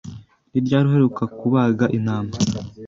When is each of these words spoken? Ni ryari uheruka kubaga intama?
Ni 0.51 0.59
ryari 0.65 0.85
uheruka 0.89 1.23
kubaga 1.37 1.85
intama? 1.97 2.33